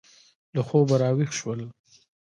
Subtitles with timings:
[0.55, 1.61] له خوبه را ویښ شول.